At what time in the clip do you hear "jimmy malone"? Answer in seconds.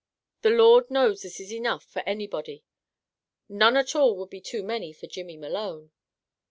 5.05-5.91